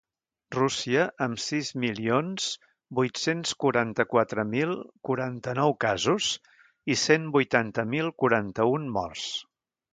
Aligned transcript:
Rússia, 0.53 1.01
amb 1.25 1.41
sis 1.47 1.67
milions 1.83 2.47
vuit-cents 3.01 3.53
quaranta-quatre 3.65 4.47
mil 4.55 4.73
quaranta-nou 5.09 5.77
casos 5.87 6.33
i 6.95 7.01
cent 7.07 7.31
vuitanta 7.39 7.89
mil 7.95 8.15
quaranta-un 8.25 8.93
morts. 9.01 9.33